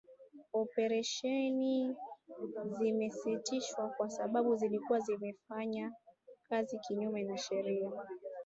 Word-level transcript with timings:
Operesheni 0.53 1.87
zimesitishwa 2.79 3.89
kwa 3.89 4.09
sababu 4.09 4.55
zilikuwa 4.55 4.99
zikifanya 4.99 5.91
kazi 6.49 6.79
kinyume 6.79 7.25
cha 7.27 7.37
sheria 7.37 7.91